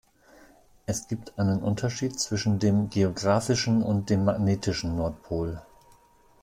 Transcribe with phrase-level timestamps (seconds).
[0.87, 5.61] Es gibt einen Unterschied zwischen dem geografischen und dem magnetischen Nordpol.